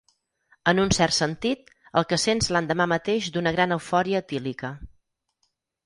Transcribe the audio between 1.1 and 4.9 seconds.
sentit, el que sents l'endemà mateix d'una gran eufòria etílica.